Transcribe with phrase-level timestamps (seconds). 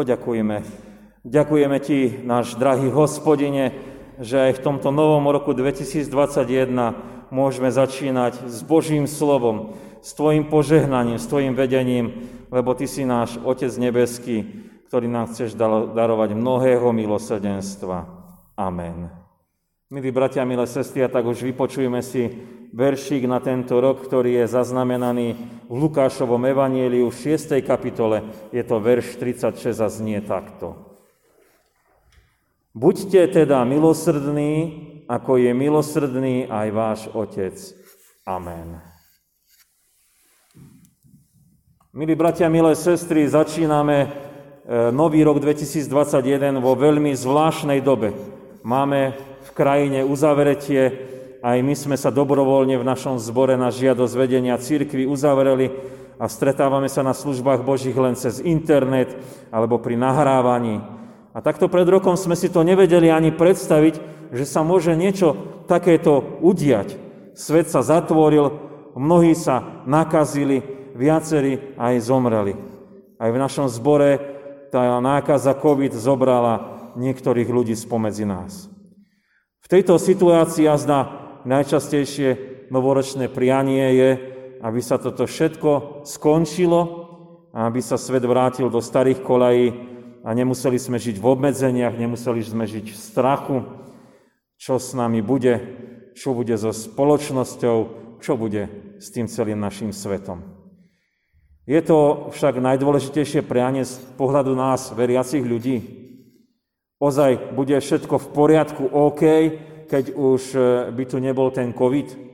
[0.00, 0.64] Poďakujeme.
[1.28, 3.76] Ďakujeme Ti, náš drahý hospodine,
[4.16, 6.08] že aj v tomto novom roku 2021
[7.28, 13.36] môžeme začínať s Božím slovom, s Tvojim požehnaním, s Tvojim vedením, lebo Ty si náš
[13.44, 14.48] Otec nebeský,
[14.88, 15.52] ktorý nám chceš
[15.92, 18.08] darovať mnohého milosrdenstva.
[18.56, 19.12] Amen.
[19.92, 22.40] Milí bratia, milé sestry, a tak už vypočujeme si
[22.70, 25.28] veršík na tento rok, ktorý je zaznamenaný
[25.66, 27.58] v Lukášovom evanieliu v 6.
[27.66, 28.22] kapitole.
[28.54, 30.90] Je to verš 36 a znie takto.
[32.70, 34.54] Buďte teda milosrdní,
[35.10, 37.58] ako je milosrdný aj váš Otec.
[38.22, 38.78] Amen.
[41.90, 44.08] Milí bratia, milé sestry, začíname e,
[44.94, 48.14] nový rok 2021 vo veľmi zvláštnej dobe.
[48.62, 54.60] Máme v krajine uzavretie aj my sme sa dobrovoľne v našom zbore na žiadosť vedenia
[54.60, 55.72] církvy uzavreli
[56.20, 59.16] a stretávame sa na službách Božích len cez internet
[59.48, 60.84] alebo pri nahrávaní.
[61.32, 63.94] A takto pred rokom sme si to nevedeli ani predstaviť,
[64.36, 67.00] že sa môže niečo takéto udiať.
[67.32, 68.60] Svet sa zatvoril,
[68.92, 70.60] mnohí sa nakazili,
[70.92, 72.52] viacerí aj zomreli.
[73.16, 74.20] Aj v našom zbore
[74.68, 78.68] tá nákaza COVID zobrala niektorých ľudí spomedzi nás.
[79.64, 82.28] V tejto situácii jazda najčastejšie
[82.72, 84.10] novoročné prianie je,
[84.60, 87.00] aby sa toto všetko skončilo
[87.52, 89.74] aby sa svet vrátil do starých kolají
[90.22, 93.58] a nemuseli sme žiť v obmedzeniach, nemuseli sme žiť v strachu,
[94.60, 95.58] čo s nami bude,
[96.14, 97.78] čo bude so spoločnosťou,
[98.20, 100.44] čo bude s tým celým našim svetom.
[101.66, 105.98] Je to však najdôležitejšie prianie z pohľadu nás, veriacich ľudí.
[107.00, 109.22] Ozaj bude všetko v poriadku, OK,
[109.90, 110.60] keď už e,
[110.94, 112.30] by tu nebol ten COVID?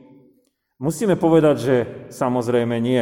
[0.77, 1.77] Musíme povedať, že
[2.13, 3.01] samozrejme nie.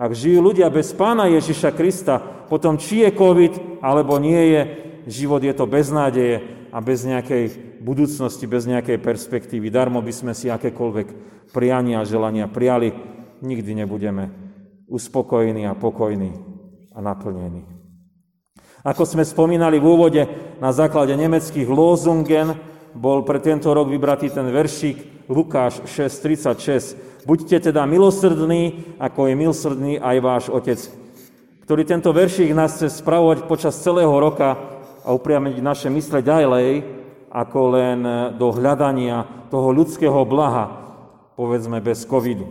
[0.00, 2.16] Ak žijú ľudia bez pána Ježiša Krista,
[2.48, 4.60] potom či je COVID alebo nie je,
[5.12, 6.40] život je to bez nádeje
[6.72, 9.68] a bez nejakej budúcnosti, bez nejakej perspektívy.
[9.68, 11.08] Darmo by sme si akékoľvek
[11.52, 12.96] priania a želania prijali,
[13.44, 14.32] nikdy nebudeme
[14.88, 16.32] uspokojení a pokojní
[16.96, 17.68] a naplnení.
[18.82, 20.22] Ako sme spomínali v úvode,
[20.58, 27.24] na základe nemeckých Losungen bol pre tento rok vybratý ten veršík Lukáš 6.36.
[27.24, 30.80] Buďte teda milosrdní, ako je milosrdný aj váš Otec,
[31.62, 34.58] ktorý tento veršík nás chce spravovať počas celého roka
[35.06, 36.82] a upriamiť naše mysle ďalej,
[37.32, 37.98] ako len
[38.36, 40.68] do hľadania toho ľudského blaha,
[41.38, 42.44] povedzme bez covidu.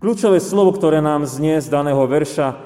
[0.00, 2.56] Kľúčové slovo, ktoré nám znie z daného verša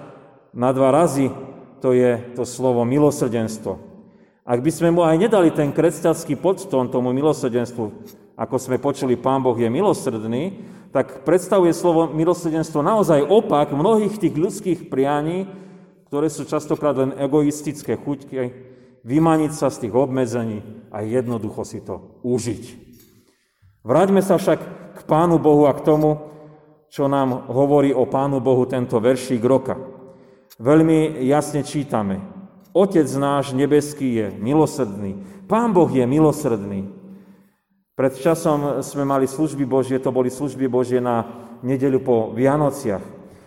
[0.54, 1.34] na dva razy,
[1.82, 3.93] to je to slovo milosrdenstvo.
[4.44, 7.84] Ak by sme mu aj nedali ten kresťanský podstón tomu milosrdenstvu,
[8.36, 10.60] ako sme počuli, Pán Boh je milosrdný,
[10.92, 15.48] tak predstavuje slovo milosrdenstvo naozaj opak mnohých tých ľudských prianí,
[16.12, 18.36] ktoré sú častokrát len egoistické chuťky,
[19.00, 20.60] vymaniť sa z tých obmedzení
[20.92, 22.62] a jednoducho si to užiť.
[23.80, 24.60] Vráťme sa však
[24.92, 26.20] k Pánu Bohu a k tomu,
[26.92, 29.80] čo nám hovorí o Pánu Bohu tento veršík roka.
[30.60, 32.33] Veľmi jasne čítame.
[32.74, 35.22] Otec náš nebeský je milosrdný.
[35.46, 36.90] Pán Boh je milosrdný.
[37.94, 41.22] Pred časom sme mali služby Božie, to boli služby Božie na
[41.62, 43.04] nedeľu po Vianociach.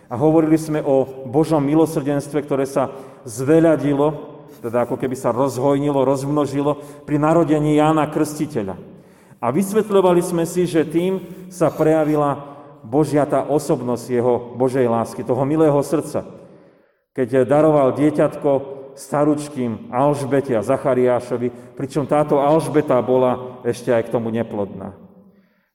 [0.08, 2.96] A hovorili sme o Božom milosrdenstve, ktoré sa
[3.28, 8.80] zveľadilo, teda ako keby sa rozhojnilo, rozmnožilo pri narodení Jána Krstiteľa.
[9.44, 11.20] A vysvetľovali sme si, že tým
[11.52, 16.24] sa prejavila Božia tá osobnosť jeho Božej lásky, toho milého srdca.
[17.12, 24.34] Keď daroval dieťatko staručkým Alžbete a Zachariášovi, pričom táto Alžbeta bola ešte aj k tomu
[24.34, 24.98] neplodná.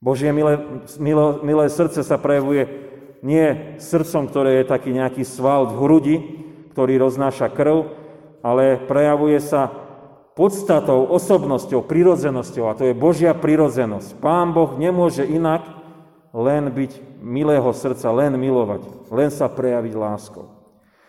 [0.04, 0.60] Božie milé,
[1.00, 2.68] milé, milé srdce sa prejavuje
[3.24, 6.16] nie srdcom, ktoré je taký nejaký sval v hrudi,
[6.76, 7.88] ktorý roznáša krv,
[8.44, 9.72] ale prejavuje sa
[10.36, 12.68] podstatou, osobnosťou, prirodzenosťou.
[12.68, 14.20] A to je Božia prirodzenosť.
[14.20, 15.64] Pán Boh nemôže inak
[16.36, 20.52] len byť milého srdca, len milovať, len sa prejaviť láskou.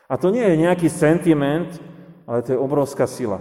[0.07, 1.75] A to nie je nejaký sentiment,
[2.25, 3.41] ale to je obrovská sila.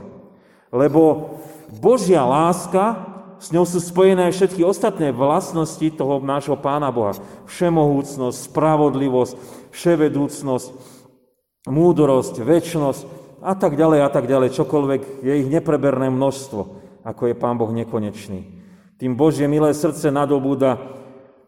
[0.74, 1.36] Lebo
[1.82, 3.14] Božia láska,
[3.44, 7.18] s ňou sú spojené všetky ostatné vlastnosti toho nášho Pána Boha.
[7.44, 9.34] Všemohúcnosť, spravodlivosť,
[9.76, 10.68] vševedúcnosť,
[11.68, 13.02] múdrosť, väčnosť
[13.44, 14.56] a tak ďalej a tak ďalej.
[14.56, 16.62] Čokoľvek je ich nepreberné množstvo,
[17.04, 18.64] ako je Pán Boh nekonečný.
[18.96, 20.80] Tým Božie milé srdce nadobúda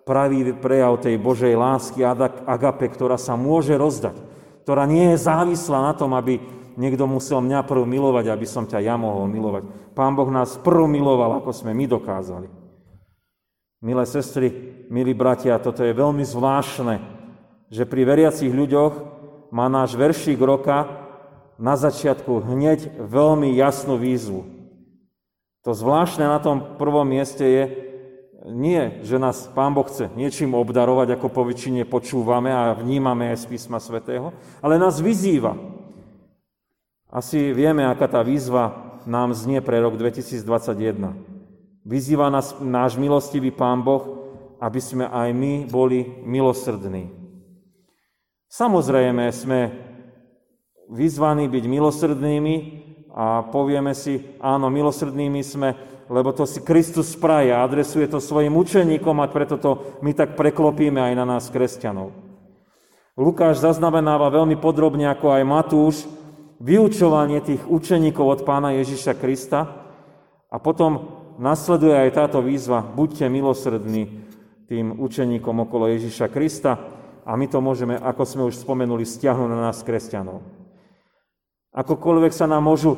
[0.03, 4.19] pravý prejav tej Božej lásky agape, ktorá sa môže rozdať,
[4.67, 6.43] ktorá nie je závislá na tom, aby
[6.75, 9.93] niekto musel mňa prv milovať, aby som ťa ja mohol milovať.
[9.95, 12.47] Pán Boh nás prv miloval, ako sme my dokázali.
[13.83, 14.47] Milé sestry,
[14.89, 17.01] milí bratia, toto je veľmi zvláštne,
[17.69, 18.93] že pri veriacich ľuďoch
[19.51, 21.05] má náš veršík roka
[21.55, 24.43] na začiatku hneď veľmi jasnú výzvu.
[25.65, 27.63] To zvláštne na tom prvom mieste je,
[28.45, 33.41] nie, že nás Pán Boh chce niečím obdarovať, ako po väčšine počúvame a vnímame aj
[33.41, 34.29] z písma svätého,
[34.61, 35.57] ale nás vyzýva.
[37.15, 41.15] Asi vieme, aká tá výzva nám znie pre rok 2021.
[41.87, 44.27] Vyzýva nás náš milostivý Pán Boh,
[44.59, 47.07] aby sme aj my boli milosrdní.
[48.51, 49.59] Samozrejme sme
[50.91, 52.55] vyzvaní byť milosrdnými,
[53.15, 55.71] a povieme si, áno, milosrdnými sme,
[56.11, 60.35] lebo to si Kristus praje a adresuje to svojim učeníkom a preto to my tak
[60.35, 62.11] preklopíme aj na nás, kresťanov.
[63.15, 65.95] Lukáš zaznamenáva veľmi podrobne, ako aj Matúš,
[66.59, 69.87] vyučovanie tých učeníkov od pána Ježiša Krista.
[70.51, 74.23] A potom nasleduje aj táto výzva, buďte milosrdní
[74.65, 76.79] tým učeníkom okolo Ježiša Krista.
[77.25, 80.45] A my to môžeme, ako sme už spomenuli, stiahnuť na nás, kresťanov.
[81.75, 82.95] Akokoľvek sa nám môžu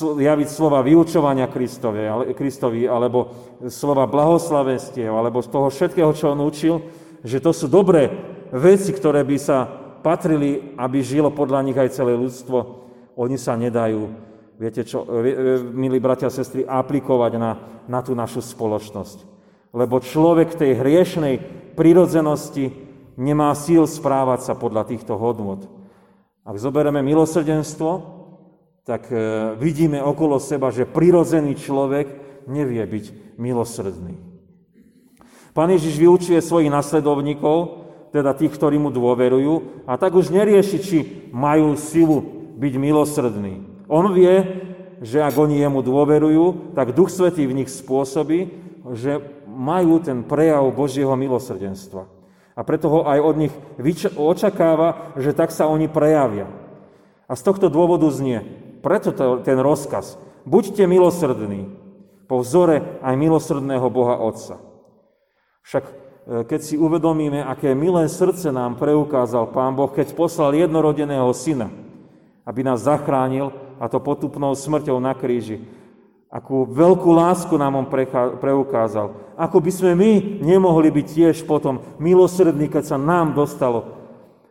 [0.00, 3.32] javiť slova vyučovania Kristovi, Kristovi alebo
[3.68, 6.80] slova blahoslavestiev, alebo z toho všetkého, čo on učil,
[7.24, 8.08] že to sú dobré
[8.52, 9.68] veci, ktoré by sa
[10.04, 12.83] patrili, aby žilo podľa nich aj celé ľudstvo,
[13.14, 14.10] oni sa nedajú,
[14.58, 15.06] viete čo,
[15.74, 17.52] milí bratia a sestry, aplikovať na,
[17.86, 19.34] na tú našu spoločnosť.
[19.74, 21.34] Lebo človek tej hriešnej
[21.74, 22.70] prirodzenosti
[23.18, 25.66] nemá síl správať sa podľa týchto hodnot.
[26.44, 28.14] Ak zoberieme milosrdenstvo,
[28.84, 29.16] tak e,
[29.56, 32.06] vidíme okolo seba, že prirodzený človek
[32.46, 34.14] nevie byť milosrdný.
[35.56, 40.98] Pán Ježiš vyučuje svojich nasledovníkov, teda tých, ktorí mu dôverujú, a tak už nerieši, či
[41.34, 43.86] majú silu byť milosrdní.
[43.90, 44.64] On vie,
[45.04, 48.48] že ak oni jemu dôverujú, tak Duch Svetý v nich spôsobí,
[48.96, 52.08] že majú ten prejav Božieho milosrdenstva.
[52.54, 53.54] A preto ho aj od nich
[54.14, 56.46] očakáva, že tak sa oni prejavia.
[57.26, 58.46] A z tohto dôvodu znie,
[58.84, 61.72] preto to, ten rozkaz, buďte milosrdní,
[62.24, 64.56] po vzore aj milosrdného Boha Otca.
[65.64, 65.92] Však e,
[66.48, 71.68] keď si uvedomíme, aké milé srdce nám preukázal Pán Boh, keď poslal jednorodeného syna,
[72.44, 75.64] aby nás zachránil, a to potupnou smrťou na kríži,
[76.34, 77.86] Akú veľkú lásku nám on
[78.42, 79.38] preukázal.
[79.38, 80.12] Ako by sme my
[80.42, 83.94] nemohli byť tiež potom milosrdní, keď sa nám dostalo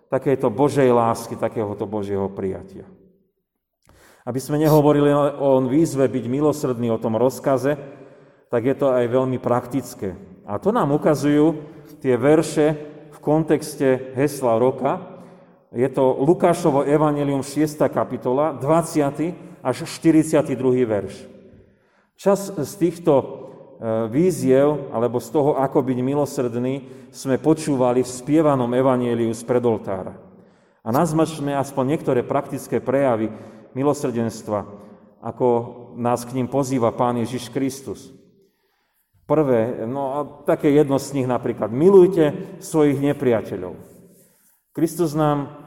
[0.08, 2.88] takéto Božej lásky, takéhoto Božieho prijatia.
[4.24, 7.76] Aby sme nehovorili o výzve byť milosrdný, o tom rozkaze,
[8.48, 10.16] tak je to aj veľmi praktické.
[10.48, 11.68] A to nám ukazujú
[12.00, 12.80] tie verše
[13.12, 15.13] v kontexte hesla roka.
[15.74, 17.82] Je to Lukášovo evanelium 6.
[17.90, 19.34] kapitola, 20.
[19.66, 20.54] až 42.
[20.86, 21.26] verš.
[22.14, 23.26] Čas z týchto e,
[24.14, 26.76] víziev, alebo z toho, ako byť milosrdný,
[27.10, 30.14] sme počúvali v spievanom evanieliu z predoltára.
[30.86, 33.34] A nazmačme aspoň niektoré praktické prejavy
[33.74, 34.70] milosrdenstva,
[35.26, 35.48] ako
[35.98, 38.14] nás k ním pozýva Pán Ježiš Kristus.
[39.26, 43.74] Prvé, no a také jedno z nich napríklad, milujte svojich nepriateľov.
[44.74, 45.63] Kristus nám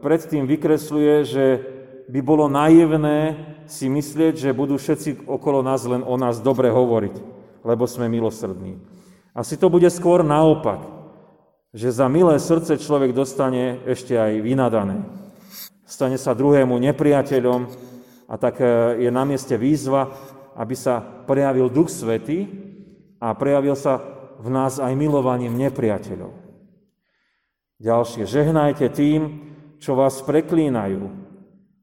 [0.00, 1.44] predtým vykresluje, že
[2.12, 7.14] by bolo naivné si myslieť, že budú všetci okolo nás len o nás dobre hovoriť,
[7.64, 8.76] lebo sme milosrdní.
[9.32, 10.84] Asi to bude skôr naopak,
[11.72, 15.08] že za milé srdce človek dostane ešte aj vynadané.
[15.88, 17.60] Stane sa druhému nepriateľom
[18.28, 18.64] a tak e,
[19.08, 20.12] je na mieste výzva,
[20.52, 22.44] aby sa prejavil Duch Svety
[23.16, 24.04] a prejavil sa
[24.36, 26.41] v nás aj milovaním nepriateľov.
[27.82, 29.42] Ďalšie, žehnajte tým,
[29.82, 31.02] čo vás preklínajú.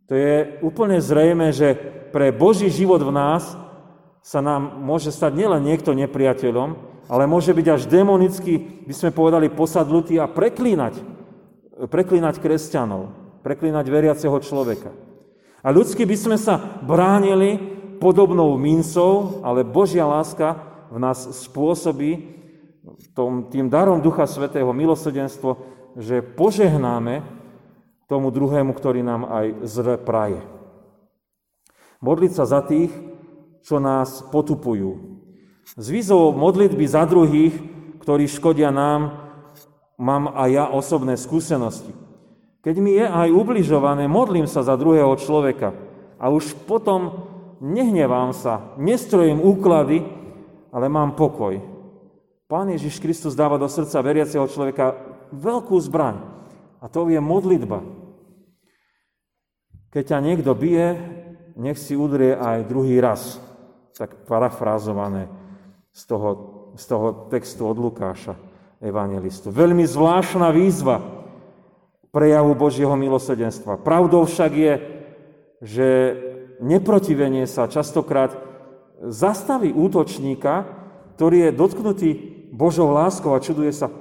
[0.08, 1.76] To je úplne zrejme, že
[2.16, 3.60] pre Boží život v nás
[4.24, 6.70] sa nám môže stať nielen niekto nepriateľom,
[7.12, 11.04] ale môže byť až demonicky, by sme povedali, posadlutý a preklínať,
[11.92, 13.12] preklínať kresťanov,
[13.44, 14.96] preklínať veriaceho človeka.
[15.60, 17.60] A ľudsky by sme sa bránili
[18.00, 22.40] podobnou mincov, ale Božia láska v nás spôsobí
[23.52, 27.28] tým darom Ducha Svetého milosrdenstvo, že požehnáme
[28.08, 30.40] tomu druhému, ktorý nám aj zle praje.
[32.00, 32.90] Modliť sa za tých,
[33.60, 35.20] čo nás potupujú.
[35.76, 37.54] Z výzov modlitby za druhých,
[38.00, 39.30] ktorí škodia nám,
[40.00, 41.92] mám aj ja osobné skúsenosti.
[42.64, 45.76] Keď mi je aj ubližované, modlím sa za druhého človeka
[46.16, 47.28] a už potom
[47.60, 50.08] nehnevám sa, nestrojím úklady,
[50.72, 51.60] ale mám pokoj.
[52.50, 54.96] Pán Ježiš Kristus dáva do srdca veriaceho človeka
[55.34, 56.22] veľkú zbraň
[56.80, 57.84] a to je modlitba.
[59.90, 60.88] Keď ťa niekto bije,
[61.58, 63.42] nech si udrie aj druhý raz.
[63.98, 65.28] Tak parafrázované
[65.92, 66.30] z toho,
[66.80, 68.38] z toho textu od Lukáša,
[68.80, 69.52] evangelistu.
[69.52, 71.04] Veľmi zvláštna výzva
[72.16, 73.82] prejavu Božieho milosedenstva.
[73.84, 74.74] Pravdou však je,
[75.60, 75.88] že
[76.64, 78.34] neprotivenie sa častokrát
[79.04, 80.64] zastaví útočníka,
[81.20, 82.10] ktorý je dotknutý
[82.56, 83.92] Božou láskou a čuduje sa,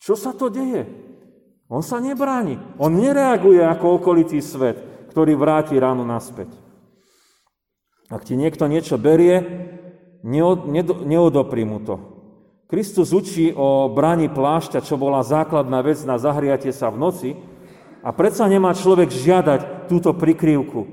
[0.00, 0.88] čo sa to deje?
[1.70, 2.58] On sa nebráni.
[2.82, 4.80] On nereaguje ako okolitý svet,
[5.14, 6.50] ktorý vráti ráno naspäť.
[8.10, 9.38] Ak ti niekto niečo berie,
[11.06, 11.96] neodopri mu to.
[12.66, 17.30] Kristus učí o bráni plášťa, čo bola základná vec na zahriatie sa v noci,
[18.00, 20.88] a predsa nemá človek žiadať túto prikrývku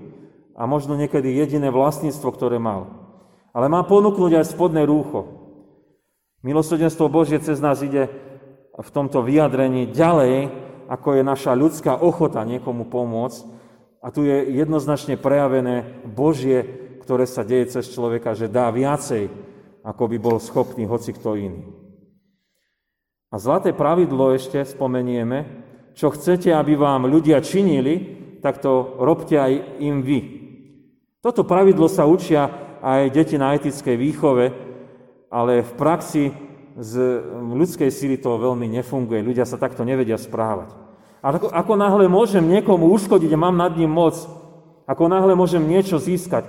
[0.58, 2.92] a možno niekedy jediné vlastníctvo, ktoré mal.
[3.56, 5.26] Ale má ponúknuť aj spodné rúcho.
[6.44, 8.12] Milosrdenstvo Božie cez nás ide
[8.82, 10.54] v tomto vyjadrení ďalej,
[10.88, 13.42] ako je naša ľudská ochota niekomu pomôcť.
[14.02, 16.64] A tu je jednoznačne prejavené Božie,
[17.02, 19.28] ktoré sa deje cez človeka, že dá viacej,
[19.82, 21.62] ako by bol schopný hoci kto iný.
[23.28, 25.66] A zlaté pravidlo ešte spomenieme,
[25.98, 30.20] čo chcete, aby vám ľudia činili, tak to robte aj im vy.
[31.20, 32.48] Toto pravidlo sa učia
[32.80, 34.46] aj deti na etickej výchove,
[35.28, 36.32] ale v praxi
[36.78, 36.94] z
[37.34, 39.26] ľudskej síly to veľmi nefunguje.
[39.26, 40.70] Ľudia sa takto nevedia správať.
[41.26, 44.14] A ako, ako náhle môžem niekomu uškodiť a mám nad ním moc,
[44.86, 46.46] ako náhle môžem niečo získať,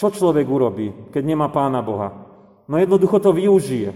[0.00, 2.16] čo človek urobí, keď nemá Pána Boha?
[2.64, 3.92] No jednoducho to využije.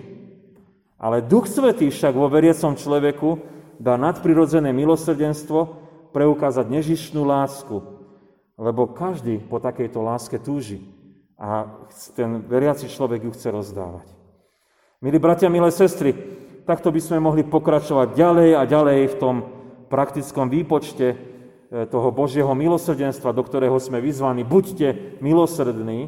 [1.01, 3.41] Ale Duch Svetý však vo veriecom človeku
[3.81, 7.81] dá nadprirodzené milosrdenstvo, preukázať nežišnú lásku,
[8.61, 10.85] lebo každý po takejto láske túži
[11.41, 11.67] a
[12.13, 14.22] ten veriaci človek ju chce rozdávať.
[15.03, 16.15] Milí bratia, milé sestry,
[16.63, 19.37] takto by sme mohli pokračovať ďalej a ďalej v tom
[19.91, 21.17] praktickom výpočte e,
[21.91, 24.47] toho Božieho milosrdenstva, do ktorého sme vyzvaní.
[24.47, 26.07] Buďte milosrdní,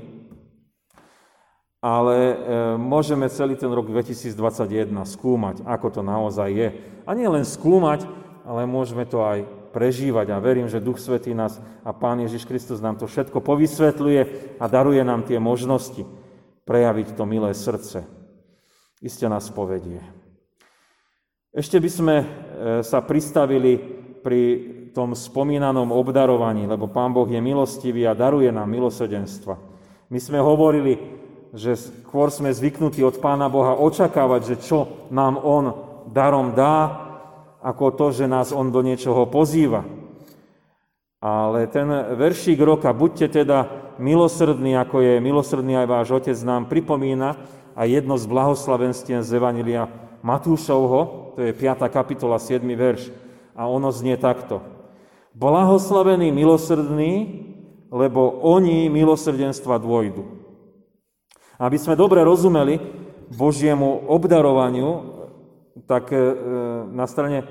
[1.82, 2.34] ale e,
[2.78, 4.30] môžeme celý ten rok 2021
[5.10, 6.68] skúmať, ako to naozaj je.
[7.02, 8.06] A nie len skúmať,
[8.46, 9.42] ale môžeme to aj
[9.74, 14.54] prežívať a verím, že Duch Svetý nás a Pán Ježiš Kristus nám to všetko povysvetľuje
[14.62, 16.06] a daruje nám tie možnosti
[16.62, 18.13] prejaviť to milé srdce.
[19.04, 20.00] Iste nás povedie.
[21.52, 22.26] Ešte by sme e,
[22.80, 23.76] sa pristavili
[24.25, 24.40] pri
[24.96, 29.61] tom spomínanom obdarovaní, lebo Pán Boh je milostivý a daruje nám milosedenstva.
[30.08, 31.20] My sme hovorili
[31.54, 35.64] že skôr sme zvyknutí od Pána Boha očakávať, že čo nám On
[36.11, 36.90] darom dá,
[37.62, 39.87] ako to, že nás On do niečoho pozýva.
[41.23, 41.87] Ale ten
[42.18, 43.70] veršík roka, buďte teda
[44.02, 47.38] milosrdní, ako je milosrdný aj váš Otec, nám pripomína
[47.75, 49.90] aj jedno z blahoslavenstien z Evanília
[50.23, 51.90] Matúšovho, to je 5.
[51.90, 52.62] kapitola, 7.
[52.64, 53.11] verš.
[53.54, 54.62] A ono znie takto.
[55.35, 57.12] Blahoslavení milosrdní,
[57.90, 60.23] lebo oni milosrdenstva dvojdu.
[61.59, 62.78] Aby sme dobre rozumeli
[63.35, 65.14] Božiemu obdarovaniu,
[65.87, 66.19] tak e,
[66.95, 67.47] na strane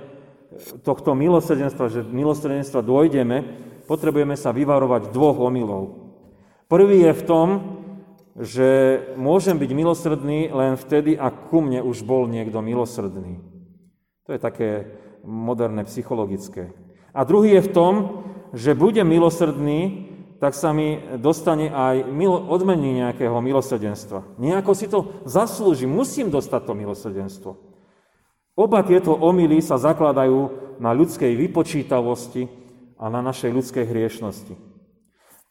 [0.84, 3.44] tohto milosrdenstva, že milosrdenstva dôjdeme,
[3.88, 5.84] potrebujeme sa vyvarovať dvoch omylov.
[6.72, 7.48] Prvý je v tom,
[8.34, 13.38] že môžem byť milosrdný len vtedy, ak ku mne už bol niekto milosrdný.
[14.26, 14.70] To je také
[15.22, 16.74] moderné psychologické.
[17.14, 17.94] A druhý je v tom,
[18.58, 20.10] že budem milosrdný,
[20.42, 22.10] tak sa mi dostane aj
[22.50, 24.36] odmení nejakého milosrdenstva.
[24.42, 27.52] Nejako si to zaslúžim, musím dostať to milosrdenstvo.
[28.54, 32.50] Oba tieto omily sa zakladajú na ľudskej vypočítavosti
[32.98, 34.73] a na našej ľudskej hriešnosti.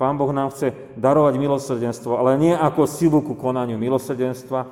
[0.03, 4.67] Pán Boh nám chce darovať milosrdenstvo, ale nie ako silu ku konaniu milosrdenstva,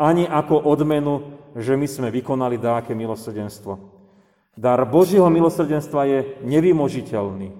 [0.00, 3.76] ani ako odmenu, že my sme vykonali dáke milosrdenstvo.
[4.56, 6.18] Dar Božieho milosrdenstva je
[6.48, 7.52] nevymožiteľný.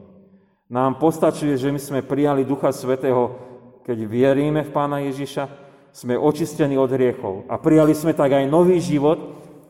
[0.73, 3.37] Nám postačuje, že my sme prijali Ducha Svetého,
[3.85, 5.53] keď vieríme v Pána Ježiša,
[5.93, 9.21] sme očistení od hriechov a prijali sme tak aj nový život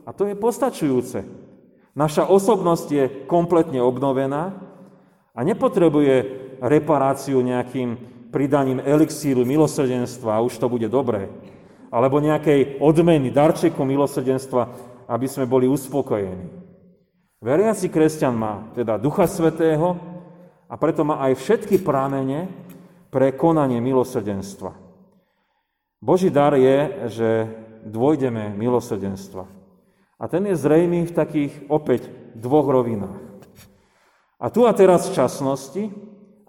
[0.07, 1.27] a to je postačujúce.
[1.99, 4.55] Naša osobnosť je kompletne obnovená
[5.35, 7.97] a nepotrebuje reparáciu nejakým
[8.31, 11.27] pridaním elixíru milosrdenstva a už to bude dobré.
[11.91, 14.63] Alebo nejakej odmeny, darčeku milosrdenstva,
[15.11, 16.47] aby sme boli uspokojení.
[17.43, 20.11] Veriaci kresťan má teda Ducha Svetého,
[20.71, 22.47] a preto má aj všetky prámene
[23.11, 24.71] pre konanie milosrdenstva.
[25.99, 27.29] Boží dar je, že
[27.83, 29.51] dôjdeme milosrdenstva.
[30.15, 32.07] A ten je zrejmý v takých opäť
[32.39, 33.19] dvoch rovinách.
[34.39, 35.85] A tu a teraz v časnosti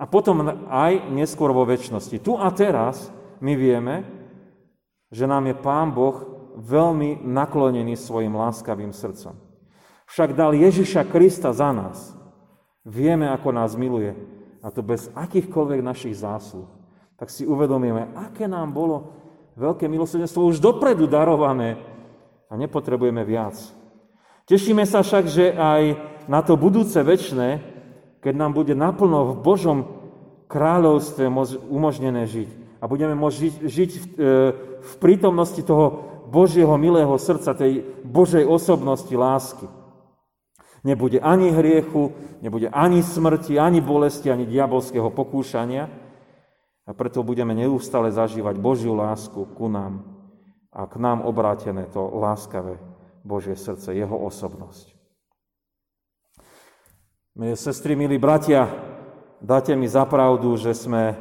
[0.01, 2.17] a potom aj neskôr vo väčšnosti.
[2.17, 4.01] Tu a teraz my vieme,
[5.13, 6.25] že nám je Pán Boh
[6.58, 9.38] veľmi naklonený svojim láskavým srdcom.
[10.10, 12.17] Však dal Ježiša Krista za nás.
[12.81, 14.17] Vieme, ako nás miluje.
[14.65, 16.65] A to bez akýchkoľvek našich zásluh.
[17.22, 19.13] Tak si uvedomíme, aké nám bolo
[19.53, 21.77] veľké milosrdenstvo už dopredu darované
[22.50, 23.53] a nepotrebujeme viac.
[24.50, 25.81] Tešíme sa však, že aj
[26.25, 27.71] na to budúce väčšie,
[28.22, 29.78] keď nám bude naplno v Božom
[30.46, 31.25] kráľovstve
[31.68, 32.50] umožnené žiť.
[32.82, 34.34] A budeme môcť žiť, žiť v, e,
[34.82, 39.68] v prítomnosti toho Božieho milého srdca, tej Božej osobnosti lásky.
[40.82, 42.10] Nebude ani hriechu,
[42.42, 45.86] nebude ani smrti, ani bolesti, ani diabolského pokúšania.
[46.90, 50.01] A preto budeme neustále zažívať Božiu lásku ku nám
[50.72, 52.80] a k nám obrátené to láskavé
[53.22, 54.91] Božie srdce, Jeho osobnosť.
[57.32, 58.68] Milé sestry, milí bratia,
[59.40, 61.16] dáte mi zapravdu, že sme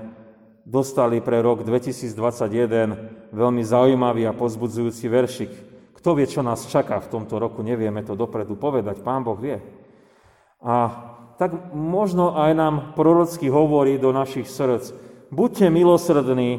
[0.66, 5.52] dostali pre rok 2021 veľmi zaujímavý a pozbudzujúci veršik.
[5.94, 9.62] Kto vie, čo nás čaká v tomto roku, nevieme to dopredu povedať, Pán Boh vie.
[10.58, 10.98] A
[11.38, 14.90] tak možno aj nám prorocky hovorí do našich srdc,
[15.30, 16.50] buďte milosrdní,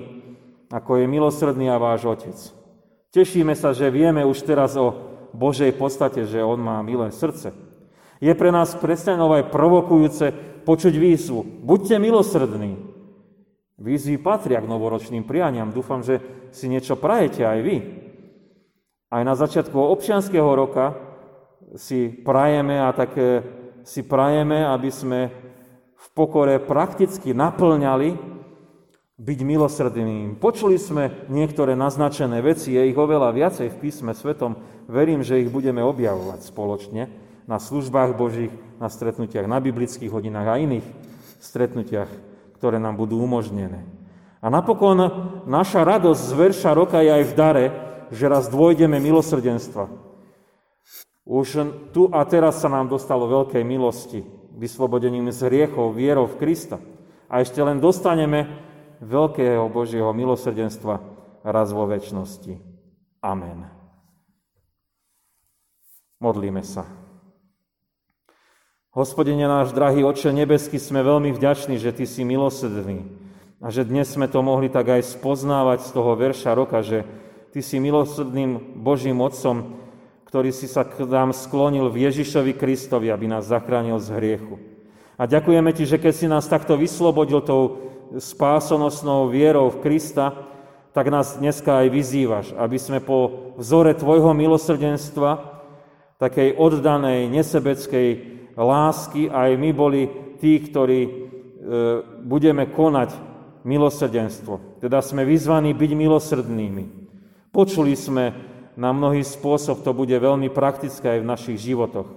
[0.72, 2.40] ako je milosrdný a váš Otec.
[3.12, 4.96] Tešíme sa, že vieme už teraz o
[5.36, 7.71] Božej podstate, že On má milé srdce.
[8.22, 10.26] Je pre nás kresťanov aj provokujúce
[10.62, 11.66] počuť výzvu.
[11.66, 12.78] Buďte milosrdní.
[13.82, 15.74] Výzvy patria k novoročným prianiam.
[15.74, 16.22] Dúfam, že
[16.54, 17.78] si niečo prajete aj vy.
[19.10, 20.94] Aj na začiatku občianského roka
[21.74, 23.42] si prajeme a tak e,
[23.82, 25.20] si prajeme, aby sme
[25.98, 28.22] v pokore prakticky naplňali
[29.18, 30.38] byť milosrdným.
[30.38, 34.62] Počuli sme niektoré naznačené veci, je ich oveľa viacej v písme svetom.
[34.86, 40.60] Verím, že ich budeme objavovať spoločne na službách Božích, na stretnutiach na biblických hodinách a
[40.62, 40.86] iných
[41.42, 42.10] stretnutiach,
[42.58, 43.86] ktoré nám budú umožnené.
[44.42, 44.98] A napokon
[45.46, 47.66] naša radosť z verša roka je aj v dare,
[48.10, 49.86] že raz dôjdeme milosrdenstva.
[51.22, 51.48] Už
[51.94, 54.26] tu a teraz sa nám dostalo veľkej milosti,
[54.58, 56.82] vyslobodením z hriechov, vierou v Krista.
[57.30, 58.50] A ešte len dostaneme
[59.00, 61.00] veľkého Božieho milosrdenstva
[61.46, 62.58] raz vo väčšnosti.
[63.22, 63.70] Amen.
[66.22, 66.86] Modlíme sa.
[68.92, 73.08] Hospodine náš drahý Oče nebeský, sme veľmi vďační, že Ty si milosrdný
[73.64, 77.08] a že dnes sme to mohli tak aj spoznávať z toho verša roka, že
[77.56, 79.80] Ty si milosrdným Božím Otcom,
[80.28, 84.60] ktorý si sa k nám sklonil v Ježišovi Kristovi, aby nás zachránil z hriechu.
[85.16, 87.64] A ďakujeme Ti, že keď si nás takto vyslobodil tou
[88.20, 90.36] spásonosnou vierou v Krista,
[90.92, 95.64] tak nás dneska aj vyzývaš, aby sme po vzore Tvojho milosrdenstva,
[96.20, 100.02] takej oddanej, nesebeckej lásky aj my boli
[100.42, 101.12] tí, ktorí e,
[102.26, 103.14] budeme konať
[103.64, 104.82] milosrdenstvo.
[104.82, 106.84] Teda sme vyzvaní byť milosrdnými.
[107.54, 108.34] Počuli sme
[108.80, 112.08] na mnohý spôsob, to bude veľmi praktické aj v našich životoch.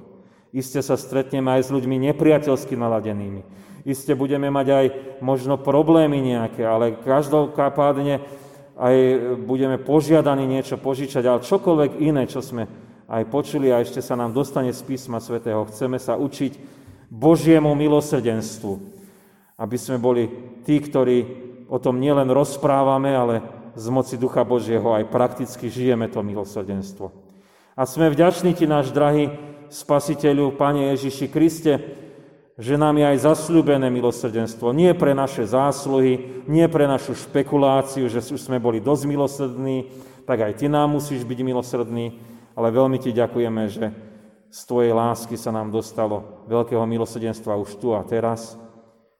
[0.54, 3.42] Iste sa stretneme aj s ľuďmi nepriateľsky naladenými.
[3.84, 4.86] Iste budeme mať aj
[5.20, 8.22] možno problémy nejaké, ale každopádne
[8.74, 8.96] aj
[9.44, 12.64] budeme požiadaní niečo požičať, ale čokoľvek iné, čo sme
[13.08, 15.64] aj počuli a ešte sa nám dostane z písma svätého.
[15.68, 16.56] Chceme sa učiť
[17.12, 18.72] Božiemu milosrdenstvu,
[19.60, 20.30] aby sme boli
[20.64, 21.18] tí, ktorí
[21.68, 27.10] o tom nielen rozprávame, ale z moci Ducha Božieho aj prakticky žijeme to milosrdenstvo.
[27.74, 29.34] A sme vďační Ti, náš drahý
[29.66, 31.74] Spasiteľu, Pane Ježiši Kriste,
[32.54, 34.70] že nám je aj zasľúbené milosrdenstvo.
[34.70, 39.90] Nie pre naše zásluhy, nie pre našu špekuláciu, že už sme boli dosť milosrdní,
[40.22, 42.14] tak aj Ty nám musíš byť milosrdný,
[42.54, 43.86] ale veľmi ti ďakujeme, že
[44.54, 48.54] z tvojej lásky sa nám dostalo veľkého milosrdenstva už tu a teraz,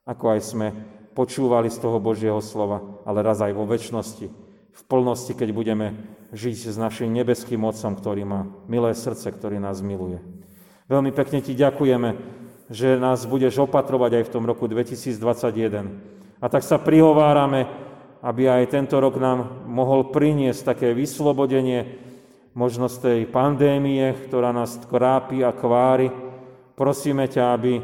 [0.07, 0.67] ako aj sme
[1.15, 4.27] počúvali z toho Božieho slova, ale raz aj vo väčšnosti,
[4.75, 5.87] v plnosti, keď budeme
[6.35, 10.19] žiť s našim nebeským Otcom, ktorý má milé srdce, ktorý nás miluje.
[10.91, 12.15] Veľmi pekne ti ďakujeme,
[12.69, 16.39] že nás budeš opatrovať aj v tom roku 2021.
[16.43, 17.71] A tak sa prihovárame,
[18.25, 22.01] aby aj tento rok nám mohol priniesť také vyslobodenie,
[22.55, 26.09] možno z tej pandémie, ktorá nás krápi a kvári.
[26.79, 27.83] Prosíme ťa, aby e,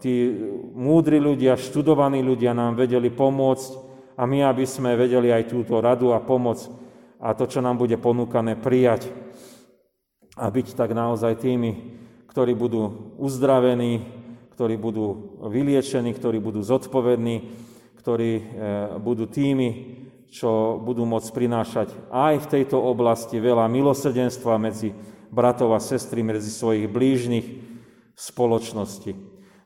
[0.00, 0.32] tí
[0.72, 3.70] múdri ľudia, študovaní ľudia nám vedeli pomôcť
[4.16, 6.64] a my, aby sme vedeli aj túto radu a pomoc
[7.20, 9.12] a to, čo nám bude ponúkané, prijať
[10.36, 11.96] a byť tak naozaj tými,
[12.28, 14.04] ktorí budú uzdravení,
[14.52, 17.52] ktorí budú vyliečení, ktorí budú zodpovední,
[18.00, 18.42] ktorí e,
[19.00, 19.68] budú tými,
[20.30, 24.92] čo budú môcť prinášať aj v tejto oblasti veľa milosrdenstva medzi
[25.30, 27.46] bratov a sestry, medzi svojich blížnych
[28.16, 29.12] v spoločnosti.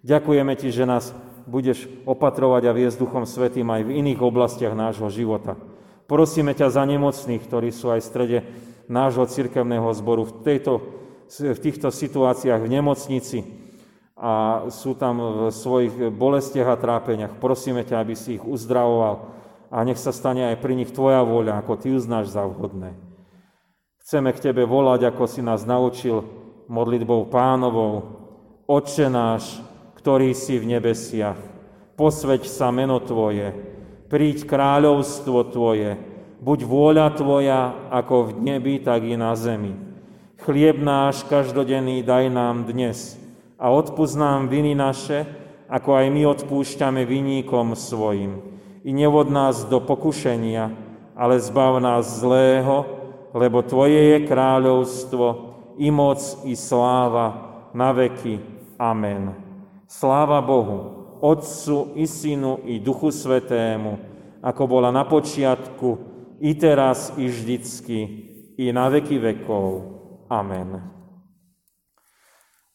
[0.00, 1.12] Ďakujeme Ti, že nás
[1.44, 5.58] budeš opatrovať a viesť Duchom Svetým aj v iných oblastiach nášho života.
[6.10, 8.38] Prosíme ťa za nemocných, ktorí sú aj v strede
[8.90, 10.82] nášho cirkevného zboru v, tejto,
[11.30, 13.38] v týchto situáciách v nemocnici
[14.18, 17.38] a sú tam v svojich bolestiach a trápeniach.
[17.38, 19.39] Prosíme ťa, aby si ich uzdravoval,
[19.70, 22.98] a nech sa stane aj pri nich Tvoja vôľa, ako Ty uznáš za vhodné.
[24.02, 26.26] Chceme k Tebe volať, ako si nás naučil
[26.66, 28.18] modlitbou pánovou.
[28.66, 29.62] Otče náš,
[29.94, 31.38] ktorý si v nebesiach,
[31.94, 33.54] posveď sa meno Tvoje,
[34.10, 35.94] príď kráľovstvo Tvoje,
[36.42, 37.60] buď vôľa Tvoja
[37.94, 39.78] ako v nebi, tak i na zemi.
[40.42, 43.14] Chlieb náš každodenný daj nám dnes
[43.60, 45.28] a odpúsť nám viny naše,
[45.70, 48.42] ako aj my odpúšťame viníkom svojim.
[48.80, 50.72] I nevod nás do pokušenia,
[51.12, 52.88] ale zbav nás zlého,
[53.36, 55.26] lebo Tvoje je kráľovstvo,
[55.80, 58.40] i moc, i sláva, na veky.
[58.80, 59.36] Amen.
[59.88, 60.78] Sláva Bohu,
[61.20, 64.00] Otcu i Synu i Duchu Svetému,
[64.40, 65.98] ako bola na počiatku,
[66.40, 67.98] i teraz, i vždycky,
[68.56, 69.68] i na veky vekov.
[70.32, 70.80] Amen.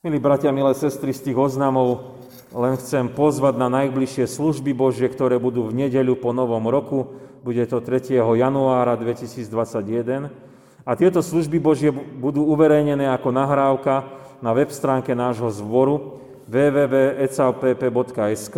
[0.06, 2.15] Milí bratia, milé sestry, z tých oznamov
[2.56, 7.12] len chcem pozvať na najbližšie služby Božie, ktoré budú v nedeľu po novom roku.
[7.44, 8.16] Bude to 3.
[8.16, 10.32] januára 2021.
[10.88, 14.08] A tieto služby Božie budú uverejnené ako nahrávka
[14.40, 18.58] na web stránke nášho zboru www.ecalpp.sk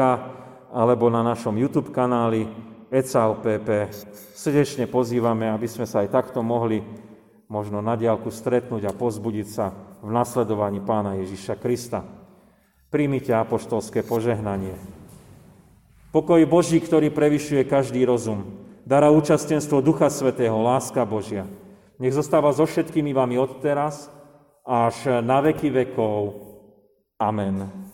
[0.69, 2.45] alebo na našom YouTube kanáli
[2.93, 3.89] ECALPP.
[4.37, 6.85] Srdečne pozývame, aby sme sa aj takto mohli
[7.49, 9.73] možno na diálku stretnúť a pozbudiť sa
[10.05, 12.16] v nasledovaní Pána Ježiša Krista.
[12.87, 14.75] Príjmite apoštolské požehnanie.
[16.15, 21.43] Pokoj Boží, ktorý prevyšuje každý rozum, dara účastenstvo Ducha Svetého, láska Božia.
[21.99, 24.07] Nech zostáva so všetkými vami odteraz
[24.63, 26.47] až na veky vekov.
[27.19, 27.86] Amen.